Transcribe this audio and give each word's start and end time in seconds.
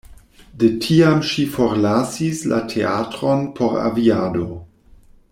De 0.61 0.67
tiam 0.85 1.19
ŝi 1.31 1.43
forlasis 1.57 2.41
la 2.53 2.61
teatron 2.71 3.45
por 3.59 3.77
aviado. 3.91 4.49